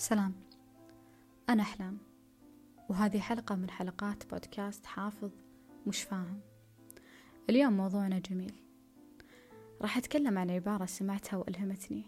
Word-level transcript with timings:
سلام. 0.00 0.32
أنا 1.48 1.62
أحلام. 1.62 1.98
وهذه 2.88 3.18
حلقة 3.18 3.54
من 3.54 3.70
حلقات 3.70 4.30
بودكاست 4.30 4.86
حافظ 4.86 5.30
مش 5.86 6.02
فاهم. 6.02 6.40
اليوم 7.50 7.72
موضوعنا 7.72 8.18
جميل. 8.18 8.54
راح 9.82 9.96
أتكلم 9.96 10.38
عن 10.38 10.50
عبارة 10.50 10.84
سمعتها 10.86 11.36
وألهمتني 11.36 12.04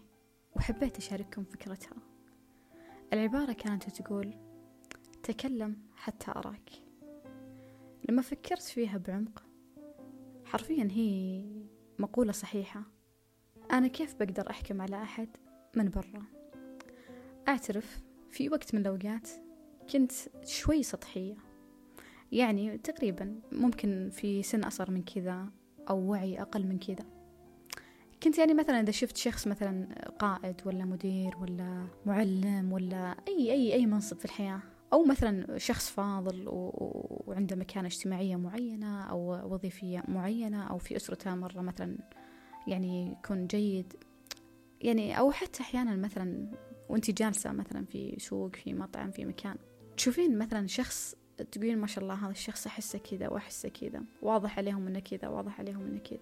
وحبيت 0.55 0.97
أشارككم 0.97 1.43
فكرتها. 1.43 1.97
العبارة 3.13 3.53
كانت 3.53 3.89
تقول 3.89 4.33
تكلم 5.23 5.77
حتى 5.95 6.31
أراك. 6.31 6.69
لما 8.09 8.21
فكرت 8.21 8.61
فيها 8.61 8.97
بعمق 8.97 9.43
حرفيا 10.45 10.87
هي 10.91 11.45
مقولة 11.99 12.31
صحيحة. 12.31 12.83
أنا 13.71 13.87
كيف 13.87 14.15
بقدر 14.15 14.49
أحكم 14.49 14.81
على 14.81 15.03
أحد 15.03 15.29
من 15.75 15.89
برا؟ 15.89 16.42
أعترف 17.47 17.99
في 18.31 18.49
وقت 18.49 18.75
من 18.75 18.81
الأوقات 18.81 19.29
كنت 19.93 20.11
شوي 20.45 20.83
سطحية. 20.83 21.35
يعني 22.31 22.77
تقريبا 22.77 23.39
ممكن 23.51 24.09
في 24.13 24.43
سن 24.43 24.63
أصغر 24.63 24.91
من 24.91 25.03
كذا 25.03 25.49
أو 25.89 25.99
وعي 25.99 26.41
أقل 26.41 26.65
من 26.65 26.79
كذا. 26.79 27.05
كنت 28.23 28.37
يعني 28.37 28.53
مثلا 28.53 28.79
إذا 28.79 28.91
شفت 28.91 29.17
شخص 29.17 29.47
مثلا 29.47 29.87
قائد 30.19 30.61
ولا 30.65 30.85
مدير 30.85 31.37
ولا 31.37 31.87
معلم 32.05 32.73
ولا 32.73 33.15
أي 33.27 33.51
أي 33.51 33.73
أي 33.73 33.85
منصب 33.85 34.17
في 34.17 34.25
الحياة 34.25 34.59
أو 34.93 35.05
مثلا 35.05 35.57
شخص 35.57 35.89
فاضل 35.89 36.43
وعنده 36.47 37.55
مكانة 37.55 37.87
اجتماعية 37.87 38.35
معينة 38.35 39.03
أو 39.03 39.53
وظيفية 39.53 40.03
معينة 40.07 40.67
أو 40.67 40.77
في 40.77 40.95
أسرته 40.95 41.35
مرة 41.35 41.61
مثلا 41.61 41.97
يعني 42.67 43.11
يكون 43.11 43.47
جيد. 43.47 43.93
يعني 44.81 45.19
أو 45.19 45.31
حتى 45.31 45.61
أحيانا 45.61 45.95
مثلا 45.95 46.51
وانت 46.93 47.11
جالسة 47.11 47.51
مثلا 47.51 47.85
في 47.85 48.15
سوق 48.19 48.55
في 48.55 48.73
مطعم 48.73 49.11
في 49.11 49.25
مكان. 49.25 49.55
تشوفين 49.97 50.37
مثلا 50.37 50.67
شخص 50.67 51.15
تقولين 51.51 51.77
ما 51.77 51.87
شاء 51.87 52.03
الله 52.03 52.25
هذا 52.25 52.31
الشخص 52.31 52.67
أحسه 52.67 52.99
كذا 52.99 53.27
وأحسه 53.27 53.69
كذا. 53.69 54.03
واضح 54.21 54.57
عليهم 54.57 54.87
إنه 54.87 54.99
كذا 54.99 55.27
واضح 55.27 55.59
عليهم 55.59 55.85
إنه 55.85 55.99
كذا. 55.99 56.19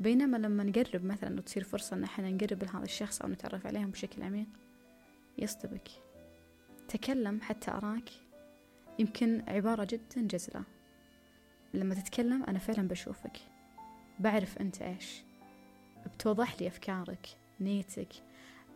بينما 0.00 0.36
لما 0.36 0.64
نقرب 0.64 1.04
مثلا 1.04 1.38
وتصير 1.38 1.64
فرصة 1.64 1.96
إن 1.96 2.04
إحنا 2.04 2.30
نقرب 2.30 2.64
لهذا 2.64 2.84
الشخص 2.84 3.22
أو 3.22 3.28
نتعرف 3.28 3.66
عليهم 3.66 3.90
بشكل 3.90 4.22
عميق 4.22 4.46
يصطبك 5.38 5.88
تكلم 6.88 7.40
حتى 7.40 7.70
أراك 7.70 8.10
يمكن 8.98 9.42
عبارة 9.48 9.84
جدا 9.84 10.22
جزلة. 10.22 10.62
لما 11.74 11.94
تتكلم 11.94 12.42
أنا 12.42 12.58
فعلا 12.58 12.88
بشوفك. 12.88 13.36
بعرف 14.20 14.58
أنت 14.58 14.82
إيش. 14.82 15.22
بتوضح 16.06 16.60
لي 16.60 16.68
أفكارك 16.68 17.26
نيتك 17.60 18.12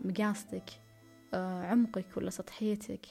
مقاصدك. 0.01 0.71
عمقك 1.35 2.17
ولا 2.17 2.31
سطحيتك 2.31 3.07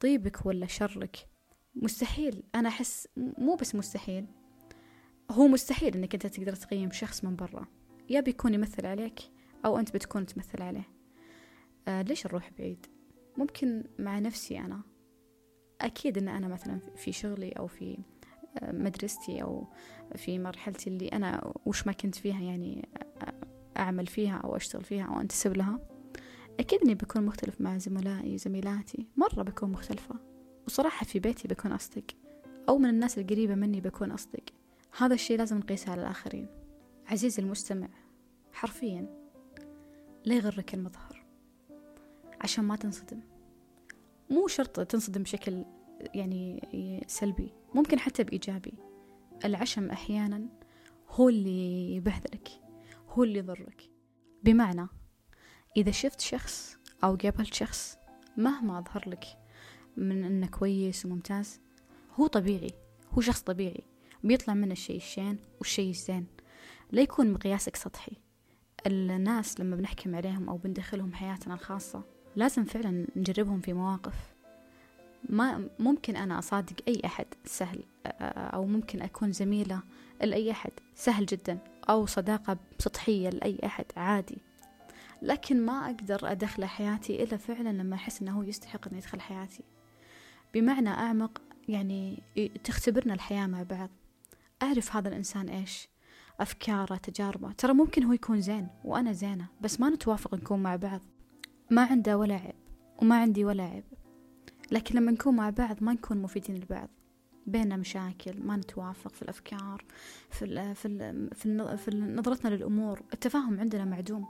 طيبك 0.00 0.46
ولا 0.46 0.66
شرك. 0.66 1.28
مستحيل. 1.74 2.42
أنا 2.54 2.68
أحس 2.68 3.08
مو 3.16 3.54
بس 3.54 3.74
مستحيل 3.74 4.26
هو 5.30 5.46
مستحيل 5.48 5.96
أنك 5.96 6.14
أنت 6.14 6.26
تقدر 6.26 6.54
تقيم 6.54 6.90
شخص 6.90 7.24
من 7.24 7.36
برا. 7.36 7.66
يا 8.10 8.20
بيكون 8.20 8.54
يمثل 8.54 8.86
عليك 8.86 9.20
أو 9.64 9.78
أنت 9.78 9.94
بتكون 9.94 10.26
تمثل 10.26 10.62
عليه. 10.62 10.88
آه 11.88 12.02
ليش 12.02 12.26
نروح 12.26 12.50
بعيد؟ 12.58 12.86
ممكن 13.36 13.84
مع 13.98 14.18
نفسي 14.18 14.58
أنا. 14.58 14.82
أكيد 15.80 16.18
أن 16.18 16.28
أنا 16.28 16.48
مثلا 16.48 16.80
في 16.96 17.12
شغلي 17.12 17.52
أو 17.52 17.66
في 17.66 17.98
آه، 18.58 18.72
مدرستي 18.72 19.42
أو 19.42 19.66
في 20.16 20.38
مرحلتي 20.38 20.90
اللي 20.90 21.08
أنا 21.08 21.52
وش 21.66 21.86
ما 21.86 21.92
كنت 21.92 22.14
فيها 22.14 22.40
يعني 22.40 22.88
أعمل 23.76 24.06
فيها 24.06 24.36
أو 24.36 24.56
أشتغل 24.56 24.84
فيها 24.84 25.04
أو 25.04 25.20
أنتسب 25.20 25.56
لها. 25.56 25.97
أكيد 26.58 26.80
إني 26.82 26.94
بكون 26.94 27.26
مختلف 27.26 27.60
مع 27.60 27.78
زملائي 27.78 28.38
زميلاتي. 28.38 29.06
مرة 29.16 29.42
بكون 29.42 29.70
مختلفة. 29.70 30.14
وصراحة 30.66 31.04
في 31.04 31.18
بيتي 31.18 31.48
بكون 31.48 31.72
أصدق. 31.72 32.04
أو 32.68 32.78
من 32.78 32.88
الناس 32.88 33.18
القريبة 33.18 33.54
مني 33.54 33.80
بكون 33.80 34.10
أصدق. 34.10 34.42
هذا 34.98 35.14
الشيء 35.14 35.38
لازم 35.38 35.58
نقيسه 35.58 35.92
على 35.92 36.00
الآخرين. 36.00 36.46
عزيزي 37.06 37.42
المستمع 37.42 37.88
حرفيا 38.52 39.06
لا 40.24 40.34
يغرك 40.34 40.74
المظهر. 40.74 41.24
عشان 42.40 42.64
ما 42.64 42.76
تنصدم. 42.76 43.20
مو 44.30 44.46
شرط 44.46 44.80
تنصدم 44.80 45.22
بشكل 45.22 45.64
يعني 46.14 46.68
سلبي. 47.06 47.52
ممكن 47.74 47.98
حتى 47.98 48.24
بإيجابي. 48.24 48.74
العشم 49.44 49.90
أحيانا 49.90 50.48
هو 51.08 51.28
اللي 51.28 51.96
يبهذلك 51.96 52.48
هو 53.08 53.24
اللي 53.24 53.38
يضرك. 53.38 53.90
بمعنى 54.42 54.88
إذا 55.78 55.90
شفت 55.90 56.20
شخص 56.20 56.76
أو 57.04 57.16
قابلت 57.16 57.54
شخص 57.54 57.98
مهما 58.36 58.78
أظهر 58.78 59.08
لك 59.08 59.24
من 59.96 60.24
أنه 60.24 60.46
كويس 60.46 61.06
وممتاز 61.06 61.60
هو 62.14 62.26
طبيعي 62.26 62.70
هو 63.12 63.20
شخص 63.20 63.40
طبيعي. 63.40 63.84
بيطلع 64.24 64.54
منه 64.54 64.72
الشيء 64.72 64.96
الشين 64.96 65.38
والشيء 65.58 65.90
الزين. 65.90 66.26
لا 66.92 67.02
يكون 67.02 67.32
مقياسك 67.32 67.76
سطحي. 67.76 68.12
الناس 68.86 69.60
لما 69.60 69.76
بنحكم 69.76 70.14
عليهم 70.14 70.48
أو 70.48 70.56
بندخلهم 70.56 71.14
حياتنا 71.14 71.54
الخاصة 71.54 72.02
لازم 72.36 72.64
فعلا 72.64 73.06
نجربهم 73.16 73.60
في 73.60 73.72
مواقف. 73.72 74.14
ما 75.28 75.68
ممكن 75.78 76.16
أنا 76.16 76.38
أصادق 76.38 76.76
أي 76.88 77.02
أحد 77.04 77.26
سهل 77.44 77.82
أو 78.06 78.66
ممكن 78.66 79.02
أكون 79.02 79.32
زميلة 79.32 79.82
لأي 80.20 80.50
أحد 80.50 80.72
سهل 80.94 81.26
جدا 81.26 81.58
أو 81.90 82.06
صداقة 82.06 82.56
سطحية 82.78 83.30
لأي 83.30 83.58
أحد 83.64 83.86
عادي. 83.96 84.38
لكن 85.22 85.66
ما 85.66 85.86
أقدر 85.86 86.32
أدخله 86.32 86.66
حياتي 86.66 87.22
إلا 87.22 87.36
فعلا 87.36 87.68
لما 87.68 87.94
أحس 87.94 88.22
أنه 88.22 88.38
هو 88.38 88.42
يستحق 88.42 88.88
أن 88.88 88.96
يدخل 88.96 89.20
حياتي. 89.20 89.62
بمعنى 90.54 90.88
أعمق 90.88 91.42
يعني 91.68 92.22
تختبرنا 92.64 93.14
الحياة 93.14 93.46
مع 93.46 93.62
بعض. 93.62 93.90
أعرف 94.62 94.96
هذا 94.96 95.08
الإنسان 95.08 95.48
إيش؟ 95.48 95.88
أفكاره 96.40 96.96
تجاربه. 96.96 97.52
ترى 97.52 97.72
ممكن 97.72 98.04
هو 98.04 98.12
يكون 98.12 98.40
زين 98.40 98.68
وأنا 98.84 99.12
زينة 99.12 99.46
بس 99.60 99.80
ما 99.80 99.90
نتوافق 99.90 100.34
نكون 100.34 100.62
مع 100.62 100.76
بعض. 100.76 101.00
ما 101.70 101.84
عنده 101.84 102.18
ولا 102.18 102.34
عيب 102.34 102.54
وما 103.02 103.20
عندي 103.20 103.44
ولا 103.44 103.64
عيب. 103.64 103.84
لكن 104.70 104.98
لما 104.98 105.12
نكون 105.12 105.36
مع 105.36 105.50
بعض 105.50 105.82
ما 105.82 105.92
نكون 105.92 106.22
مفيدين 106.22 106.56
لبعض. 106.56 106.88
بيننا 107.46 107.76
مشاكل 107.76 108.42
ما 108.42 108.56
نتوافق 108.56 109.14
في 109.14 109.22
الأفكار 109.22 109.84
في 110.30 110.44
ال 110.44 110.74
في 110.74 110.88
ال 110.88 111.30
في, 111.34 111.46
ال 111.46 111.78
في 111.78 111.90
نظرتنا 111.90 112.50
للأمور. 112.54 113.02
التفاهم 113.12 113.60
عندنا 113.60 113.84
معدوم. 113.84 114.26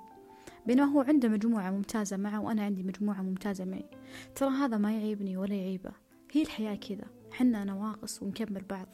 بينما 0.68 0.84
هو 0.84 1.00
عنده 1.00 1.28
مجموعة 1.28 1.70
ممتازة 1.70 2.16
معه 2.16 2.40
وأنا 2.40 2.62
عندي 2.62 2.82
مجموعة 2.82 3.22
ممتازة 3.22 3.64
معي. 3.64 3.90
ترى 4.34 4.48
هذا 4.48 4.76
ما 4.76 4.92
يعيبني 4.92 5.36
ولا 5.36 5.54
يعيبه. 5.54 5.92
هي 6.32 6.42
الحياة 6.42 6.74
كذا. 6.74 7.04
حنا 7.32 7.64
نواقص 7.64 8.22
ونكمل 8.22 8.62
بعض. 8.62 8.86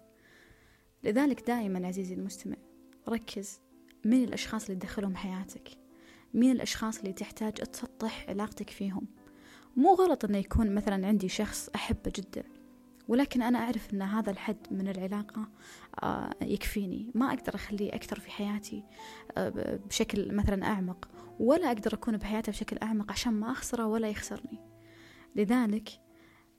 لذلك 1.04 1.46
دائما 1.46 1.86
عزيزي 1.86 2.14
المستمع 2.14 2.56
ركز 3.08 3.60
مين 4.04 4.24
الأشخاص 4.24 4.64
اللي 4.64 4.80
تدخلهم 4.80 5.16
حياتك. 5.16 5.68
مين 6.34 6.50
الأشخاص 6.50 6.98
اللي 6.98 7.12
تحتاج 7.12 7.52
تسطح 7.52 8.26
علاقتك 8.28 8.70
فيهم. 8.70 9.06
مو 9.76 9.94
غلط 9.94 10.24
أنه 10.24 10.38
يكون 10.38 10.74
مثلا 10.74 11.06
عندي 11.06 11.28
شخص 11.28 11.70
أحبه 11.74 12.12
جدا 12.16 12.44
ولكن 13.08 13.42
أنا 13.42 13.58
أعرف 13.58 13.94
أن 13.94 14.02
هذا 14.02 14.30
الحد 14.30 14.66
من 14.70 14.88
العلاقة 14.88 15.48
آه، 16.02 16.34
يكفيني. 16.42 17.10
ما 17.14 17.32
أقدر 17.32 17.54
أخليه 17.54 17.94
أكثر 17.94 18.20
في 18.20 18.30
حياتي 18.30 18.84
آه، 19.36 19.78
بشكل 19.88 20.34
مثلا 20.34 20.66
أعمق. 20.66 21.08
ولا 21.40 21.66
أقدر 21.66 21.94
أكون 21.94 22.16
بحياته 22.16 22.52
بشكل 22.52 22.78
أعمق 22.82 23.12
عشان 23.12 23.32
ما 23.32 23.50
أخسره 23.50 23.86
ولا 23.86 24.08
يخسرني. 24.08 24.60
لذلك 25.36 25.88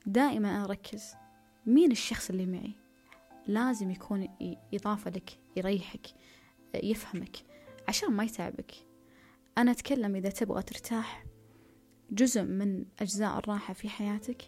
دائما 0.06 0.64
أركز 0.64 1.14
مين 1.66 1.92
الشخص 1.92 2.30
اللي 2.30 2.46
معي؟ 2.46 2.76
لازم 3.48 3.92
يكون 3.92 4.28
إضافة 4.74 5.12
لك 5.12 5.40
يريحك 5.56 6.08
يفهمك 6.84 7.38
عشان 7.88 8.12
ما 8.12 8.24
يتعبك. 8.24 8.72
أنا 9.58 9.72
أتكلم 9.72 10.16
إذا 10.16 10.30
تبغى 10.30 10.62
ترتاح. 10.62 11.26
جزء 12.12 12.44
من 12.44 12.86
أجزاء 13.00 13.38
الراحة 13.38 13.74
في 13.74 13.90
حياتك 13.90 14.42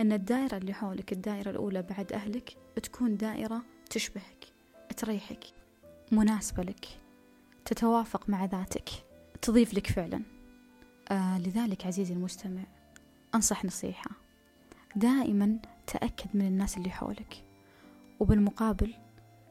أن 0.00 0.12
الدائرة 0.12 0.56
اللي 0.56 0.74
حولك 0.74 1.12
الدائرة 1.12 1.50
الأولى 1.50 1.82
بعد 1.82 2.12
أهلك 2.12 2.56
تكون 2.82 3.16
دائرة 3.16 3.62
تشبهك 3.90 4.44
تريحك 4.96 5.44
مناسبة 6.12 6.62
لك 6.62 6.86
تتوافق 7.64 8.28
مع 8.28 8.44
ذاتك. 8.44 8.88
تضيف 9.42 9.74
لك 9.74 9.86
فعلا. 9.86 10.22
آه 11.10 11.38
لذلك 11.38 11.86
عزيزي 11.86 12.14
المستمع 12.14 12.62
أنصح 13.34 13.64
نصيحة. 13.64 14.10
دائما 14.96 15.58
تأكد 15.86 16.28
من 16.34 16.46
الناس 16.46 16.76
اللي 16.76 16.90
حولك 16.90 17.44
وبالمقابل 18.20 18.94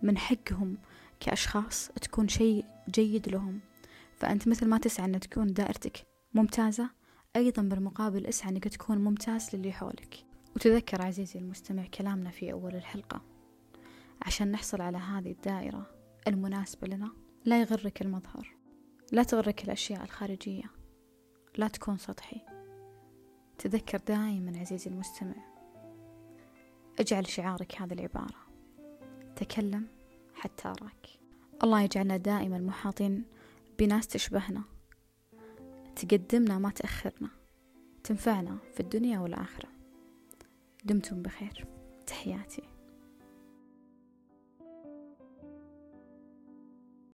من 0.01 0.17
حقهم 0.17 0.77
كأشخاص 1.19 1.87
تكون 2.01 2.27
شيء 2.27 2.65
جيد 2.89 3.29
لهم. 3.29 3.59
فأنت 4.17 4.47
مثل 4.47 4.67
ما 4.67 4.77
تسعى 4.77 5.05
أن 5.05 5.19
تكون 5.19 5.53
دائرتك 5.53 6.07
ممتازة 6.33 6.89
أيضا 7.35 7.61
بالمقابل 7.61 8.25
اسعى 8.25 8.51
أنك 8.51 8.67
تكون 8.67 8.97
ممتاز 8.97 9.55
للي 9.55 9.71
حولك. 9.71 10.25
وتذكر 10.55 11.01
عزيزي 11.01 11.39
المستمع 11.39 11.85
كلامنا 11.85 12.29
في 12.29 12.51
أول 12.51 12.75
الحلقة. 12.75 13.21
عشان 14.21 14.51
نحصل 14.51 14.81
على 14.81 14.97
هذه 14.97 15.31
الدائرة 15.31 15.89
المناسبة 16.27 16.87
لنا 16.87 17.11
لا 17.45 17.61
يغرك 17.61 18.01
المظهر. 18.01 18.60
لا 19.11 19.23
تغرك 19.23 19.63
الأشياء 19.63 20.03
الخارجية 20.03 20.63
لا 21.57 21.67
تكون 21.67 21.97
سطحي. 21.97 22.41
تذكر 23.57 23.97
دائما 23.97 24.59
عزيزي 24.59 24.91
المستمع 24.91 25.35
اجعل 26.99 27.27
شعارك 27.27 27.81
هذه 27.81 27.93
العبارة. 27.93 28.47
تكلم 29.35 29.87
حتى 30.35 30.67
أراك. 30.67 31.07
الله 31.63 31.81
يجعلنا 31.81 32.17
دائما 32.17 32.57
محاطين 32.57 33.25
بناس 33.79 34.07
تشبهنا. 34.07 34.63
تقدمنا 35.95 36.57
ما 36.57 36.69
تأخرنا. 36.69 37.29
تنفعنا 38.03 38.57
في 38.73 38.79
الدنيا 38.79 39.19
والآخرة. 39.19 39.69
دمتم 40.85 41.21
بخير. 41.21 41.65
تحياتي. 42.07 42.70